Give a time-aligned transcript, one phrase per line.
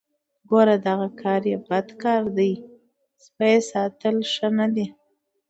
[0.49, 1.07] ګوره دغه
[1.51, 2.53] یې بد کار دی
[3.25, 4.85] سپی ساتل ښه نه دي.